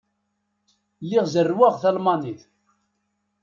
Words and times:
Lliɣ 1.03 1.25
zerrweɣ 1.33 1.73
talmanit. 1.81 2.41